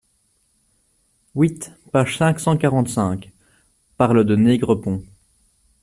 [1.35, 3.31] huit, page cinq cent quarante-cinq)
[3.97, 5.03] parlent de Négrepont.